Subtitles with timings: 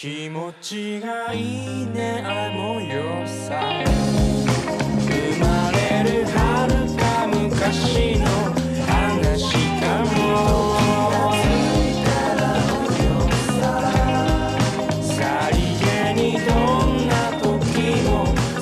[0.00, 3.60] 気持ちがいいねあの夜さ。
[5.00, 8.24] 生まれる遥か昔の
[8.86, 10.14] 話かも。
[15.02, 16.54] さりげにど
[16.86, 17.12] んな
[17.42, 17.50] 時
[18.06, 18.08] も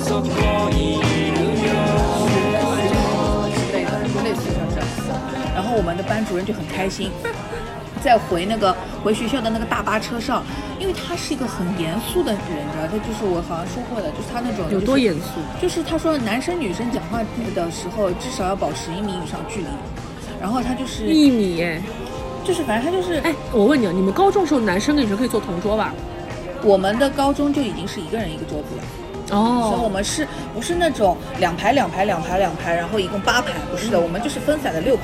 [0.03, 0.25] そこ
[0.71, 1.01] にい
[1.37, 1.69] るよ。
[5.53, 7.11] 然后我们的班主任就很开心，
[8.07, 10.41] 在回那个回学校的那个大巴车上，
[10.79, 15.41] 因为他是一个很严肃的人，你知道，他就是我好像说过的，就是他那种有多严肃？
[15.61, 17.19] 就是他说男生女生讲话
[17.53, 19.67] 的时候至少要保持一米以上距离，
[20.39, 21.81] 然后他就是一米哎，
[22.45, 25.93] 就是反正他就是哎，我问你，啊，你们高中时候男生跟女生可以坐同桌吧？
[26.63, 28.83] 我们的高中就已经是一个人一个桌子了。
[29.35, 33.51] 哦所以我哦，们是不是那种两排两排两排两排，然后一共八排？
[33.69, 35.03] 不是的，我们就是分散的六排，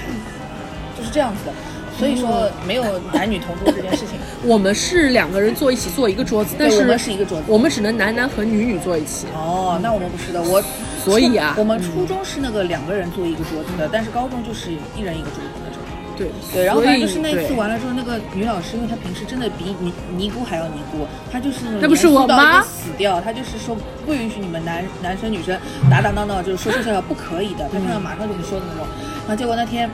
[0.97, 1.51] 就是这样子的。
[1.97, 2.83] 所以说没有
[3.13, 9.27] 男女同桌这件事情， 我们是两个人坐一起坐一个桌子，但是对我们是一个桌子我们只能男男和女女坐一起。
[9.33, 10.61] 哦，那我们不是的，我
[11.03, 15.79] 所以啊我们初中是那个两个人坐一个桌子的，但是高中就是一人一个桌子那种。
[16.15, 25.57] 对对，然后反正就是那次完了之后，那个女老师，因为她平时真的比尼尼姑还要尼姑，她就是那不是我妈死掉，她就是说不允许你们男男生女生
[25.89, 28.85] 打打闹闹，就是说说笑笑不可以的，她看到马上就会说的那种。
[29.25, 29.89] 然后结果那天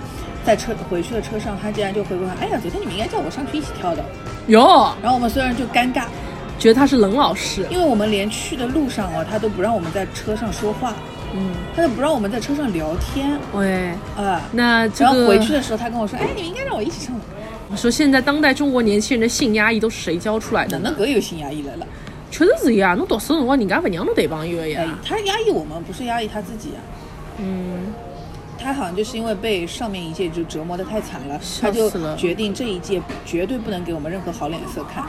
[0.50, 4.04] 在车回去的车上，他竟然就回过来，哎呀，昨天你们应该叫我上去一起跳的。
[4.48, 6.06] 哟，然后我们所有人就尴尬，
[6.58, 7.68] 觉得他是冷老师。
[7.70, 10.96] 因为我们连去的路上哦，他都不让我们在车上说话，
[11.36, 14.42] 嗯，他都不让我们在车上聊天喂，啊。
[14.52, 17.16] 那这然后回去的时候，他跟我说：“哎，你们应该让我一起上
[17.70, 17.76] 我。
[17.76, 20.90] 说现在当代中国年轻人的性压抑都是谁教出来的呢？
[20.90, 21.86] 哪能搿有性压抑来了？
[22.32, 26.82] 确实是呀，侬读书辰光人家不让侬谈朋友呀。，他压抑我们，不是压抑他自己啊。
[27.38, 27.94] 嗯，
[28.62, 35.06] 他好像就是因为被上面一届就折磨的太惨了，他就决定这一届绝对不能给我们任何好脸色看，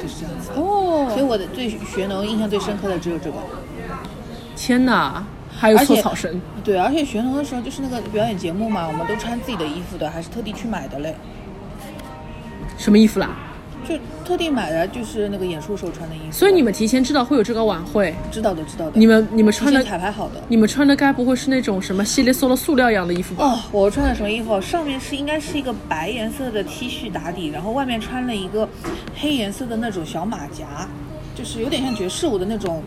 [0.00, 0.50] 就是这样子。
[0.54, 3.36] 哦所以我的对学农印象最深刻的只有这个。
[4.54, 11.14] 天哪，还有而且搓草绳，对，而且学农的时候就是那个表演节目嘛，我们都穿自己的衣服的，还是特地去买的嘞，
[12.78, 13.30] 什么衣服啦？
[13.88, 13.94] 就
[14.24, 16.32] 特地买的，就是那个演出时候穿的衣服。
[16.32, 18.92] 所以你们提前知道会有这个晚会，知道的，知道的。
[18.94, 20.42] 你们你们穿的彩排好的。
[20.48, 23.44] 你们穿的该不会是那种什么稀里搜了塑料一样的衣服吧？
[23.44, 24.60] 哦，我穿的什么衣服？
[24.60, 28.68] 上面是应该是一个白颜色的 T 恤打底，然后外面穿了一个
[29.18, 30.88] 黑颜色的那种小马甲，
[31.34, 32.82] 就是有点像爵士舞的那种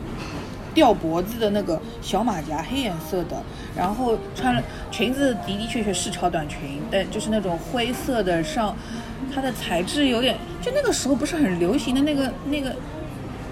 [0.76, 3.42] 吊脖子的那个小马甲，黑颜色的。
[3.76, 8.76] 然后穿了裙子的的确确是超短裙，但就是那种灰色的上，
[9.34, 12.76] 它的材质有点，就那个时候不是很流行的那个那个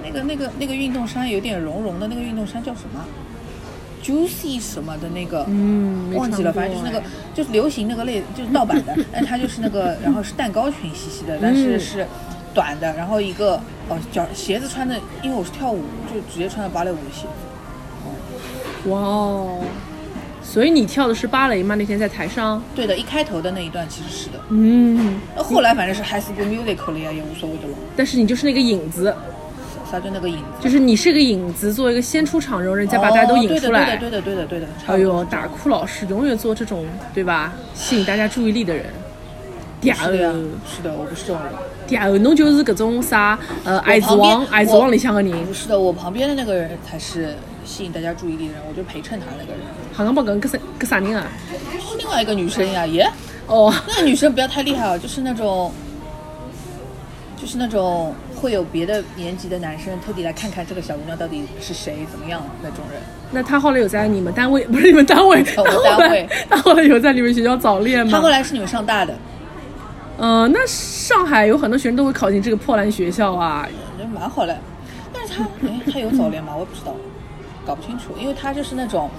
[0.04, 3.04] 那个那个那个运动衫，有点绒绒的那个运动衫叫什么
[4.04, 12.08] ？Juicy 什么的那个，嗯忘记了，反正就是那个哎就是流行那个类，就是盗版的，但它就是那个，然后是蛋糕裙细细的，但是嗯是
[12.54, 13.60] 短的，然后一个
[13.94, 15.84] 哦脚鞋子穿的，因为我是跳舞，
[16.14, 18.90] 就直接穿的芭蕾舞的鞋子。
[18.90, 19.60] 哇哦！
[20.42, 21.76] 所以你跳的是芭蕾吗？
[21.76, 22.62] 那天在台上？
[22.76, 29.16] 对的，一开头的那一段其实是的，嗯，那后来反正是 High School Musical 了呀，也无所谓的了，但是你就是那个影子，
[29.90, 33.96] 啥就那个影子，就是你是个影子，做一个先出场，然后人家把大家都引出来。
[33.96, 34.68] 对的，对的，对的，对的。
[34.86, 38.88] 差哎呦，打哭老师永远做这种对吧，吸引大家注意力的人。
[39.82, 41.54] 嗲是的呀哦，是的，我不是这种人。
[41.94, 49.62] 嗲哦，侬就是搿种啥呃爱之我旁边王爱子王里向的人，不是的，我旁边的那个人才是吸引大家注意力的人，我就陪衬他那个人。
[49.94, 51.26] 好像不搿搿啥搿啥人啊？
[51.98, 53.10] 另外一个女生呀，耶，
[53.48, 55.72] 哦，那个女生不要太厉害哦，就是那种，
[57.40, 63.02] 就是那种会有别的年级的男生特地来看看这个小姑娘到底是谁，怎么样那种人。
[63.32, 68.12] 那他后来有在你们单位不是你们单位，我们单位他后来他后来有在你们学校早恋吗？
[68.12, 69.16] 她后来是你们上大的，
[70.18, 73.68] 呃，那上海有很多学生都会考进这个破烂学校啊。
[73.98, 74.56] 人蛮好嘞。
[75.12, 76.54] 但是他，哎，他有早恋吗？
[76.56, 76.96] 我也不知道，
[77.66, 79.10] 搞不清楚，因为他就是那种，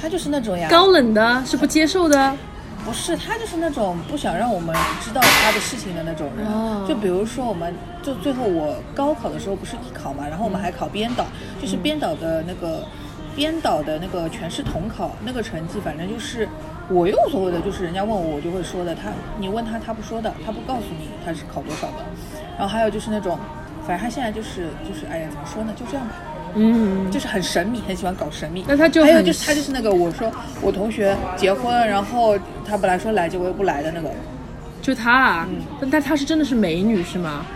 [0.00, 2.36] 他就是那种呀，高冷的是不接受的，
[2.84, 6.46] 不是，他就是那种不想让我们知道他的事情的那种人。
[6.46, 11.24] 哦就比如说，我们就最后我高考的时候不是艺考嘛，然后我们还考编导，
[11.60, 12.84] 就是编导的那个
[13.34, 16.48] 编导的那个全市统考那个成绩，反正就是
[16.88, 22.04] 我用所谓的，就是人家问我我就会说的，他你问他他不说的，他不告诉你他是考多少的。
[22.58, 23.38] 然后还有就是那种，
[23.86, 26.14] 反正他现在就是就是哎呀怎么说呢，就这样吧。
[26.54, 28.62] 嗯，就是很神秘，很喜欢搞神秘。
[28.68, 30.30] 那他就还有就是他就是那个我说
[30.60, 34.10] 我同学结婚，然后他本来说来，结果又不来的那个。
[34.82, 35.48] 就他啊，
[35.80, 37.46] 但但他是真的是美女是吗？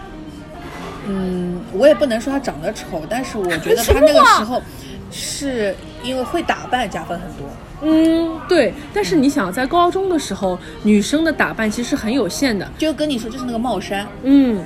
[1.08, 4.62] 嗯，我也不能说他长得丑，但是我觉得他那个时候
[5.17, 5.75] 是
[6.05, 7.49] 因为会打扮加分很多。
[7.83, 8.73] 嗯，对。
[8.95, 12.71] 但是你想，在高中的时候，女生的打扮其实很有限的。
[12.79, 14.65] 就跟你说，就是那个帽衫，嗯，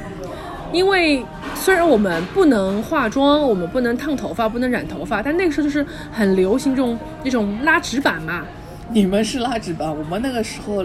[0.73, 1.25] 因为
[1.55, 8.44] 虽然我们不能化妆，我们不能烫头发，不能染头发，但那个时候就是很流行这种那种拉直板嘛。
[8.93, 10.85] 你们是拉直板，我们那个时候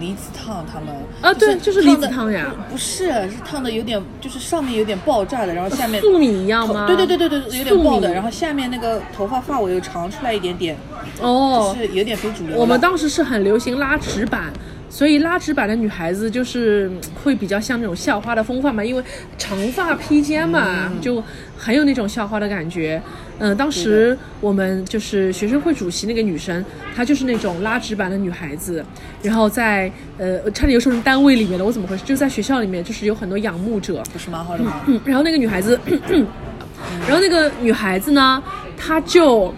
[0.00, 0.88] 离子烫他们
[1.20, 6.86] 啊对就是离子的烫呀不不是是烫的有点，就是上面有点爆炸的，然后下面粟米一样吗？
[6.86, 10.76] 对对对对对，有点爆的，然后下面那个头发发尾又长出来一点点，
[11.20, 12.56] 哦，就是有点非主流。
[12.56, 14.52] 我们当时是很流行拉直板，
[14.94, 19.02] 所以拉直版的女孩子就是嗯会比较像那种校花的风范嘛，因为
[19.36, 21.20] 长发披肩嘛，就
[21.58, 23.02] 很有那种校花的感觉。
[23.40, 26.64] 嗯、当时我们就是学生会主席那个女生，
[26.94, 28.84] 她就是那种拉直版的女孩子，
[29.20, 32.04] 然后在呃差点又说成单位里面了，我怎么回事？
[32.04, 34.80] 就在学校里面，就是有很多仰慕者，不是蛮好的吗？
[34.86, 35.76] 嗯，然后那个女孩子，
[37.08, 38.40] 然后那个女孩子呢，
[38.76, 39.52] 她就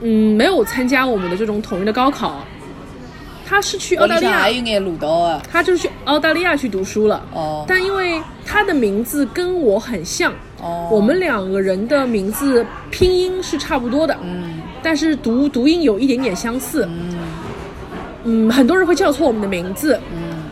[0.00, 2.44] 嗯没有参加我们的这种统一的高考，
[3.50, 5.42] 她是去澳大利亚我里向还，有眼路到的。
[5.50, 7.20] 她就是去澳大利亚去读书了。
[7.34, 10.32] 哦但因为她的名字跟我很像，
[10.62, 16.88] 哦我们两个人的名字拼音是差不多的，嗯但是读读音有一点点相似。
[16.88, 17.18] 嗯
[18.22, 19.98] 嗯，很多人会叫错我们的名字。
[20.12, 20.44] 嗯，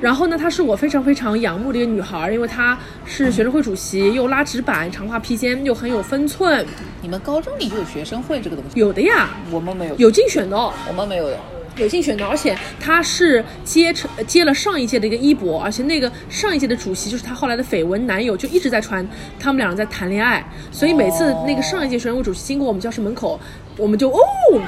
[0.00, 6.64] 然后呢，她是我非常非常仰慕的一个女孩，因为她是学生会主席，又拉直板，长发披肩，又很有分寸。
[7.02, 8.80] 你们高中里就有学生会这个东西？
[8.80, 11.38] 有的呀，我们没有，有竞选的哦，我们没有的。
[11.76, 19.06] 有竞选的，而且他是接承接了上一届的一个衣钵，而且那个上一届的主席就是他后来的绯闻男友，就一直在传
[19.38, 23.38] 他们两人在谈恋爱，所以每次那个上一届学生会主席经过我们教室门口，
[23.76, 24.18] 我们就哦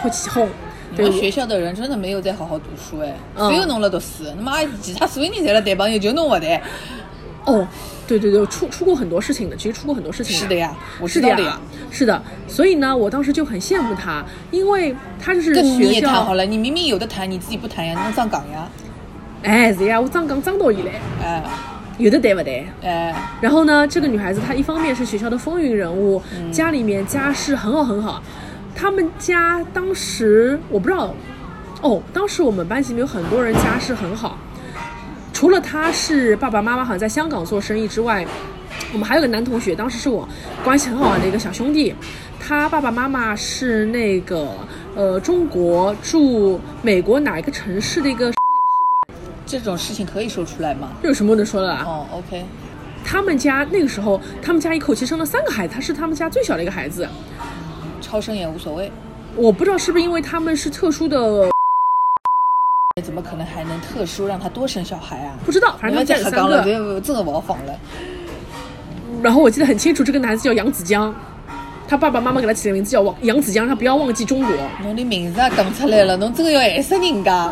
[0.02, 0.48] 会起哄。
[0.96, 6.60] 对你们，学校的人真的没有在好好读书哎，嗯只有侬了读书，那么其他所有人侪辣谈朋友，就侬勿谈。
[7.44, 7.66] 哦，
[8.08, 11.60] 对对对，出出过很多事情的，其实出过很多事情是的呀，我是的呀。
[11.90, 18.66] 是的，所以呢，我当时就很羡慕他，因为他就是你学校，也谈好了，你明明有的谈，你自己不谈呀，侬上岗呀？
[19.42, 21.44] 哎，是呀，我张岗张到伊来，哎
[21.98, 22.64] 有的对不对？
[22.82, 26.22] 哎，然后呢，这个女孩子她一方面是学校的风云人物，
[26.52, 28.22] 家里面家世很好很好。
[28.74, 31.12] 他们家当时我不知道，
[31.82, 34.38] 哦，当时我们班级里面有很多人家世很好，
[35.38, 38.26] 除了他是爸爸妈妈好像在香港做生意之外，
[38.92, 40.28] 我们还有个男同学，当时是我
[40.64, 41.94] 关系很好的一个小兄弟，
[42.40, 44.50] 他爸爸妈妈是那个
[44.96, 48.32] 呃中国驻美国哪一个城市的一个，
[49.46, 50.90] 这种事情可以说出来吗？
[51.00, 51.84] 这有什么不能说的啊？
[51.86, 52.44] 哦，OK，
[53.04, 57.08] 他们家那个时候，他们家一口气生了三个孩子，他是他们家最小的一个孩子。
[58.00, 58.90] 超生也无所谓，
[59.36, 61.48] 我不知道是不是因为他们是特殊的，
[63.00, 65.34] 怎么可能还能特殊让他多生小孩啊？
[65.44, 67.00] 不知道，反正他们家有三们再瞎讲了，个。
[67.00, 67.72] 这这个不好放了。
[69.22, 71.14] 然后我记得很清楚，这个男子叫杨子江，
[71.88, 74.50] 他爸爸妈妈给他起的名字叫王杨子江，他不要忘记中国。
[74.82, 77.50] 侬的名字也讲出来了，侬这个要害死人家。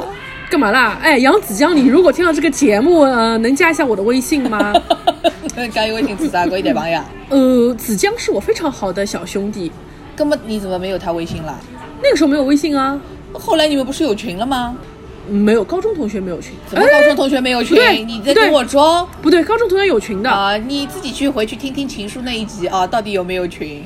[0.49, 0.97] 干嘛啦？
[1.03, 4.73] 哎，杨子江，你如果听到这个节目，呃，能加一下我的微信吗？
[5.73, 6.47] 加微信做啥？
[6.47, 7.01] 可以谈朋友？
[7.31, 9.73] 呃，子江是我非常好的小兄弟，
[10.15, 11.59] 根本你怎么没有他微信啦？
[12.03, 13.01] 那个时候没有微信啊，
[13.33, 14.77] 后来你们不是有群了吗？
[15.29, 16.53] 没有，高中同学没有群。
[16.67, 17.79] 怎么高中同学没有群？
[18.07, 20.31] 你在跟我装不对，高中同学有群的。
[20.31, 20.57] 啊？
[20.57, 23.83] 你自己去回去听听情书那一集啊，到底有没有群？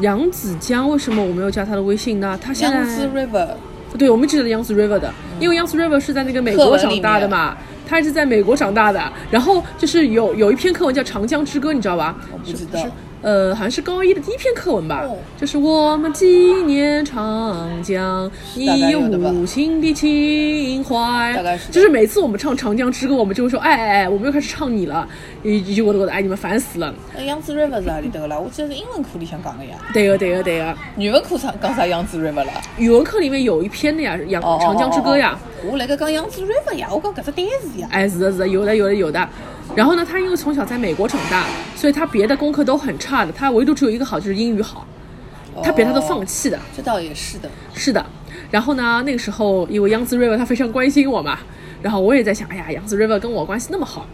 [0.00, 2.38] 杨子江为什么我没有加他的微信呢？
[2.42, 3.48] 他现在 River
[3.96, 5.10] 对，我们记得杨子 River 的，
[5.40, 7.56] 因为杨子 River 是在那个美国长大的嘛，
[7.88, 9.00] 他是在美国长大的。
[9.30, 12.14] 然后就是有有一篇课文叫《长江之歌》，你知道吧？
[12.30, 12.80] 我不知道
[13.26, 16.26] 呃，好像是高一的第一篇课文吧，哦就是我们纪
[16.62, 21.34] 念长江，你大概有有的情的情怀。
[21.34, 25.08] 大概是的就是每次我们唱《长江之歌》，我们就会说，哎哎哎，我们又开始唱你了，
[25.42, 26.94] 一一句我都觉得，哎，你们烦死了。
[27.16, 28.38] 那杨子 River 是哪里的啦？
[28.38, 29.74] 我记得是英文课里向讲的呀。
[29.92, 32.52] 对个对个对个，语文课上讲啥杨子 River 啦？
[32.78, 35.36] 语文课里面有一篇的呀，《杨哦，长江之歌》呀。
[35.68, 37.88] 我来个讲杨子 River 呀，我讲搿只单词呀。
[37.90, 39.28] 哎，是的，是的，有的，有的，有的。
[39.76, 41.44] 然后呢，他因为从小在美国长大，
[41.76, 44.86] 所以他别的功课都很差的，他唯独只有一个好，就是英语好，
[45.62, 46.24] 他别的都放哦。
[46.24, 46.58] 弃的。
[46.74, 47.50] 这倒也是的。
[47.74, 48.04] 是的。
[48.50, 51.38] 然后呢，那个时候因为杨子 River 他非常关心我嘛，
[51.82, 54.06] 然后我也在想，哎呀，杨子 River 跟我关系那么好，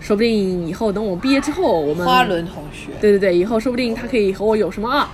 [0.00, 2.92] 说不定以后等我毕业之后，我们花轮同学。
[3.00, 5.10] 对对对，以后说不定他可以和我有什么啊？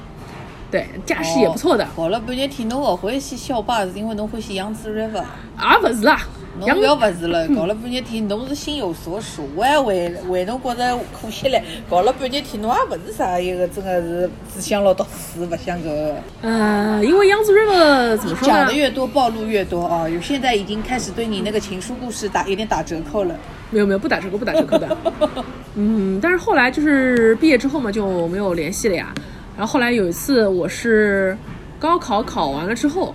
[0.71, 5.25] 对，架势也不错的、哦搞了半天天，侬勿欢喜校霸，是因为侬欢喜杨子 River。
[5.57, 6.21] 啊，不是啦，杨
[6.59, 11.63] 侬不要勿是了，搞了半日天，侬是心有所属，我还为为侬觉着可惜嘞。
[11.89, 16.15] 搞了半日天，侬也勿是啥一个，真的是只想牢读书，勿想搿个。
[16.43, 18.55] 呃，因为杨子 River 怎么说呢？
[18.55, 20.09] 讲的越多，暴露越多啊！
[20.09, 23.35] 有现在已经开始对你那个情书故事打有点打折扣了。
[23.69, 24.97] 没有没有不打折扣不打折扣的，
[25.75, 29.13] 嗯，但是后来就是毕业之后嘛就没有联系了呀。
[29.57, 31.37] 然后后来有一次我是
[31.81, 33.13] 高考考完了之后，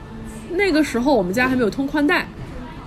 [0.52, 2.28] 那个时候我们家还没有通宽带，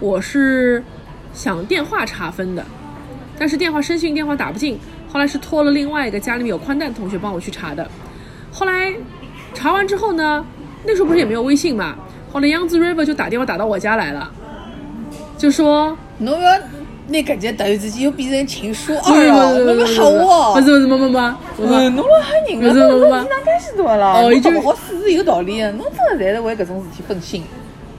[0.04, 0.84] 我是
[1.32, 2.62] 想电话查分的，
[3.38, 4.78] 但是电话声讯电话打不进。
[5.10, 7.88] 后来是托了另外一个家里面有宽带的同学帮我去查的。
[8.52, 8.92] 后来
[9.54, 10.44] 查完之后呢，
[10.84, 11.96] 那时候不是也没有微信嘛，
[12.30, 14.30] 后来杨子 River 就打电话打到我家来了，
[15.38, 16.52] 就说侬要
[17.08, 20.60] 那感觉突然之间又变成情书二哦，侬个好哦不。
[20.60, 24.12] 是不是，没没没，没没嗯，侬老吓人个，不是侬不是搿事体哪介许多了？
[24.20, 27.42] 哦伊就侬搞好试是有道理的，侬真的侪是为搿种事体分心。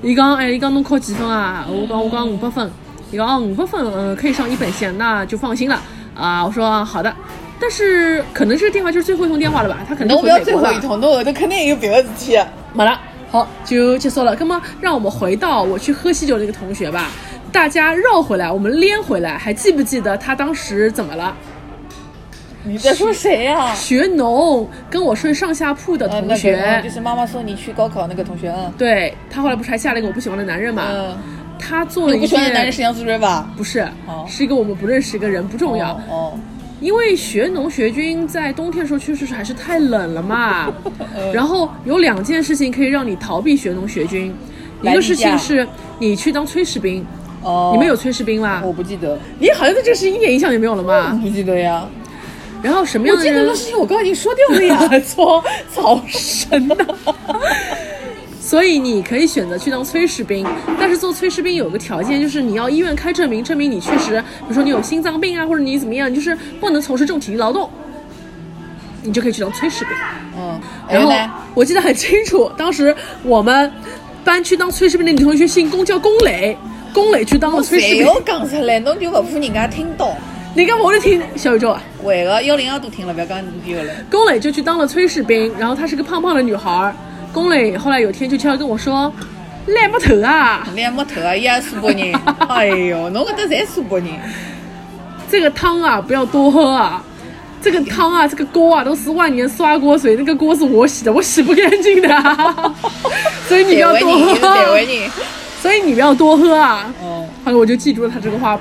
[0.06, 1.66] 伊讲，哎，伊讲侬考几分啊？
[1.68, 2.70] 我讲我讲五百分。
[3.12, 5.82] 伊讲哦五百分，嗯，可以上一本线，那就放心了
[6.14, 6.46] 啊。
[6.46, 7.12] 我说好的，
[7.60, 9.80] 但是可能这个电话就是最后一通电话了吧？
[9.90, 10.38] 他肯定侬不要。
[10.44, 12.38] 最后一通，侬后头肯定有别的事体
[12.72, 12.86] 没。
[12.86, 13.00] 了，
[13.32, 14.38] 好就结束了。
[14.40, 17.10] 那么让我们回到我去喝喜酒那个同学吧，
[17.52, 21.36] 大家绕回来，我们连回来，还记不记得他当时怎么了？
[22.66, 23.74] 你在说谁呀？
[23.76, 30.84] 学农跟我睡上下铺的呃那个同学，嗯就是妈妈送你去高考那个同学，嗯对他后来不是还嫁了一个我不喜欢的男人嘛？
[30.90, 31.18] 嗯，
[31.60, 33.50] 他做了一你不喜欢的男人是杨子睿吧？
[33.56, 35.92] 不是哦，是一个我们不认识一个人，不重要。
[35.92, 36.40] 哦，哦
[36.82, 40.68] 因为学农学军在冬天的时候确实是还是太冷了嘛，
[41.16, 44.34] 嗯然后有两件事情可以让你逃避学农学军，
[44.82, 45.66] 一个事情是
[46.00, 47.04] 你去当炊事兵，
[47.42, 48.62] 哦，你们有炊事兵吗？
[48.64, 51.18] 我不记得，你好像对这个事一点印象也没有了吗？
[51.24, 51.88] 不记得呀。
[52.66, 54.90] 然后什么样的人的事情我刚刚已经说掉了呀。
[55.06, 56.84] 搓草绳的？
[58.42, 60.44] 所以你可以选择去当炊事兵，
[60.80, 67.70] 但是做炊事兵有个条件，就是你要医院开证明，证明你确实，比如说你有心脏病啊，或者你怎么样，你就是不能从事这种体力劳动，
[69.04, 69.94] 你就可以去当炊事兵。
[70.36, 71.14] 嗯，然后？
[71.54, 73.72] 我记得很清楚，当时我们
[74.24, 76.58] 班去当炊事兵的女同学姓龚，叫龚磊，
[76.92, 77.90] 龚磊去当了炊事兵。
[77.90, 80.16] 谁要讲出来，侬就不怕人家听到？
[80.58, 81.82] 你干嘛我就听小宇宙啊？
[82.02, 83.94] 会个幺零幺都听了，不要讲你丢了。
[84.10, 86.96] 龚磊就去当了炊事兵，然后她是个胖胖的女孩儿。
[87.34, 89.12] 龚磊后来有天就悄悄跟我说
[89.68, 92.18] ：“赖木头啊，脸没头啊，伊也苏北人。
[92.48, 94.08] 哎哟，侬搿搭侪苏北人。
[95.30, 97.04] 这个汤啊不要多喝啊，
[97.62, 102.74] 这个汤啊这个锅啊都是万年刷锅水，那个锅是我洗的，我洗不干净的、啊，
[103.50, 104.36] 所以你不要多喝。
[105.62, 106.94] 所以你不要多喝啊。
[107.02, 108.58] 哦，后来我就记住了他这个话，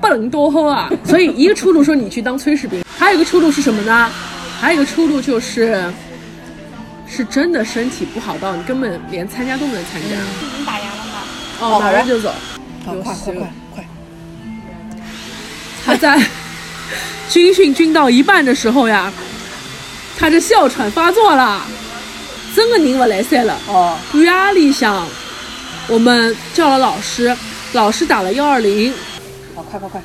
[0.00, 0.90] 不能多喝啊。
[1.04, 4.10] 所以一个出路说你去当炊事兵，还有一个出路是什么呢？
[4.60, 5.84] 还有一个出路就是，
[7.06, 10.16] 是真的身体不好到你根本连参加都不能参加。
[10.58, 11.22] 你打烊了吗？
[11.60, 12.32] 哦，马上就走。
[12.84, 13.34] 快快快
[13.74, 13.84] 快！
[15.84, 16.20] 他在
[17.28, 19.12] 军训军到一半的时候呀，
[20.18, 21.60] 他这哮喘发作了，
[22.54, 23.58] 真的人不来塞了。
[23.66, 25.06] 哦，夜里向，
[25.88, 27.36] 我们叫了老师，
[27.72, 28.92] 老师打了幺二零，
[29.56, 30.02] 好，快快快！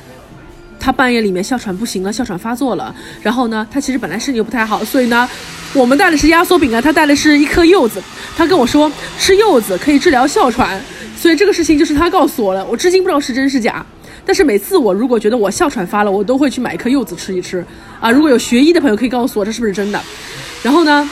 [0.80, 2.92] 他半夜里面哮喘不行了，哮喘发作了。
[3.20, 5.28] 然后呢，他其实本来身体就不太好，所以呢，
[5.74, 8.02] 我们带的是压缩饼干，他带的是一颗柚子。
[8.34, 10.82] 他跟我说吃柚子可以治疗哮喘，
[11.14, 13.84] 所以这个事情就是他告诉我了，我至今不知道是真是假。
[14.24, 17.62] 但是每次我如果觉得我哮喘发了，我都会去买一颗柚子吃一吃
[18.00, 18.10] 啊。
[18.10, 20.00] 如果有学医的朋友可以告诉我这是不是真的。
[20.62, 21.08] 然后呢，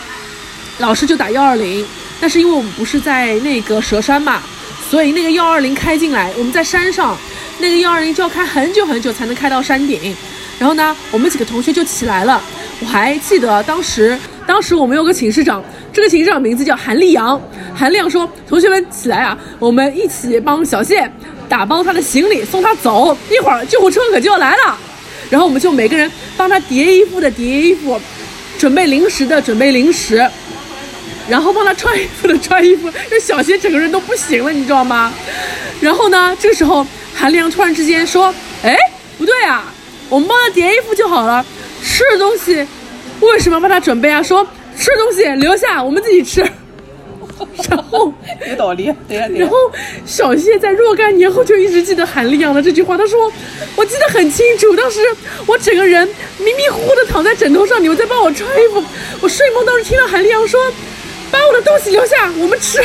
[0.78, 1.85] 老师就打幺二零，
[2.20, 4.40] 但是因为我们不是在那个蛇山嘛，
[4.88, 7.16] 所以那个幺二零开进来，我们在山上，
[7.61, 10.14] 那个幺二零就要开很久很久才能开到山顶。
[10.59, 12.43] 然后呢，我们几个同学就起来了。
[12.81, 15.62] 我还记得当时，当时我们有个寝室长，
[15.93, 17.40] 这个寝室长名字叫韩立阳。
[17.75, 21.11] 韩立阳说：“同学们起来啊，我们一起帮小谢
[21.49, 23.17] 打包他的行李，送他走。
[23.31, 24.79] 一会儿救护车可就要来了。”
[25.31, 27.99] 然后我们就每个人帮他叠衣服的叠衣服，
[28.59, 30.29] 准备零食的准备零食。
[31.29, 35.12] 然后帮他穿衣服的穿衣服，这小谢整个人都不行了，你知道吗？
[35.81, 36.85] 然后呢，这个时候
[37.21, 38.35] 韩良突然之间说
[38.65, 38.75] ：“哎，
[39.19, 39.71] 不对啊，
[40.09, 41.45] 我们帮他叠衣服就好了，
[41.85, 42.67] 吃的东西
[43.21, 44.23] 为什么要帮他准备啊？
[44.23, 44.43] 说
[44.75, 46.43] 吃的东西留下，我们自己吃。”
[47.69, 48.12] 然后，
[48.49, 48.85] 有道理。
[49.09, 49.57] 对呀对呀然后。
[50.07, 53.31] 小谢在若干年后就一直记得韩丽阳的这句话，他说
[53.77, 55.00] ：“我记得很清楚，当时
[55.47, 56.07] 我整个人
[56.39, 58.83] 迷迷糊糊的躺在枕头上，你们在帮我穿衣服，
[59.21, 60.61] 我睡梦当时听到韩丽阳说
[61.31, 62.83] ：‘把我的东西留下，我们吃。’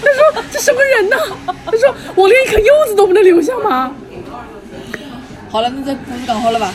[0.00, 1.16] 他说：‘这什么人呢？’
[1.64, 3.94] 他说：‘我连一颗柚子都不能留下吗
[5.50, 6.72] 好了，那这故事讲好了吧？？’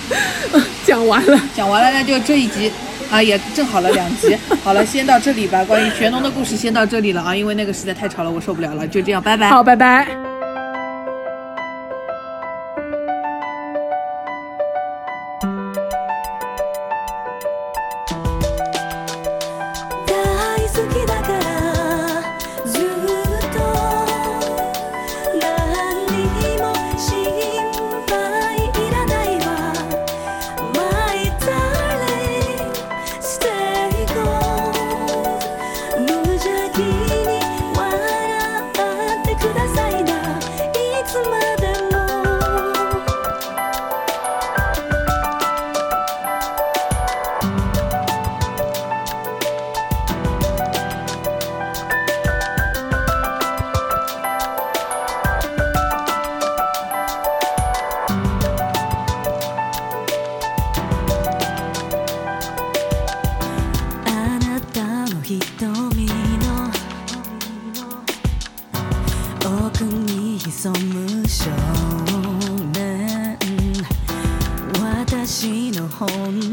[0.85, 1.39] 讲完了。
[1.55, 2.71] 讲完了，那就这一集
[3.09, 4.37] 啊，也正好了两集。
[4.63, 5.65] 好了，先到这里吧。
[5.65, 8.87] 关于玄农的故事先到这里了啊，因为那个实在太吵了，我受不了了。
[8.87, 9.49] 就这样，拜拜。
[9.49, 10.36] 好，拜拜。
[70.57, 71.51] 潜む少
[72.73, 73.37] 年
[74.81, 76.46] 私の本音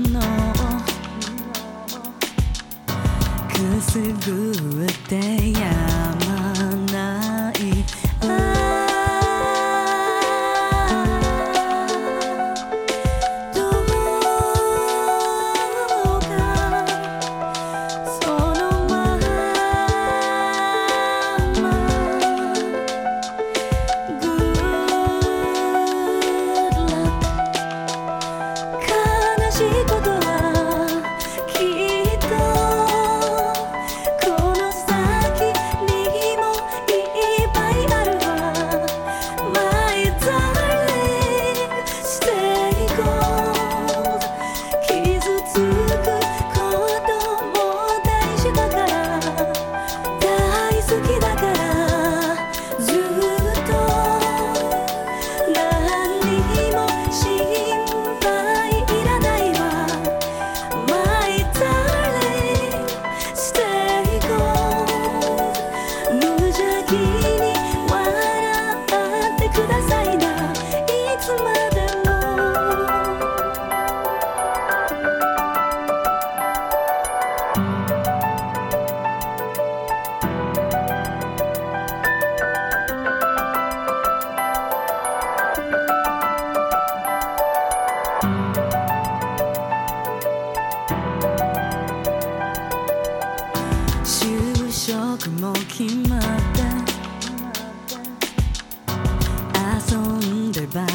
[100.74, 100.90] ばか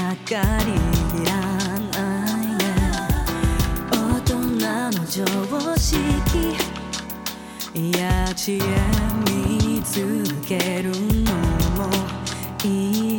[0.66, 0.74] り
[1.22, 1.32] いら
[2.02, 2.66] ないね
[3.90, 3.94] 大
[4.26, 4.36] 人
[4.92, 5.26] の常
[5.78, 6.58] 識
[7.74, 8.60] いや知恵
[9.32, 10.92] 見つける
[11.24, 11.32] の
[11.78, 11.90] も
[12.66, 13.19] い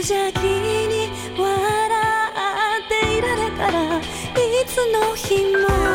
[0.00, 1.90] 邪気に笑
[2.78, 4.02] っていられたらい
[4.64, 5.87] つの日も